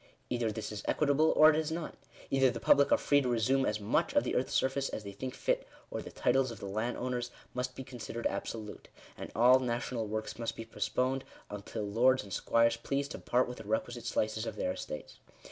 Either 0.31 0.51
this 0.51 0.71
is 0.71 0.81
equitable, 0.87 1.31
or 1.35 1.51
it 1.51 1.55
is 1.55 1.71
not. 1.71 1.95
Either 2.31 2.49
the 2.49 2.59
public 2.59 2.91
are 2.91 2.97
free 2.97 3.21
to 3.21 3.29
resume 3.29 3.67
as 3.67 3.79
much 3.79 4.13
of 4.15 4.23
the 4.23 4.33
earth's 4.33 4.55
surface 4.55 4.89
as 4.89 5.03
they 5.03 5.11
think 5.11 5.35
fit, 5.35 5.67
or 5.91 6.01
the 6.01 6.09
titles 6.09 6.49
of 6.49 6.59
the 6.59 6.65
landowners 6.65 7.29
must 7.53 7.75
be 7.75 7.83
considered 7.83 8.25
absolute, 8.25 8.87
and 9.15 9.31
all 9.35 9.59
national 9.59 10.07
works 10.07 10.39
must 10.39 10.55
be 10.55 10.65
postponed 10.65 11.23
until 11.51 11.83
lords 11.83 12.23
and 12.23 12.33
squires 12.33 12.77
please 12.77 13.07
to 13.07 13.19
part 13.19 13.47
with 13.47 13.59
the 13.59 13.63
re 13.63 13.77
quisite 13.77 14.05
slices 14.05 14.47
of 14.47 14.55
their 14.55 14.71
estates. 14.71 15.19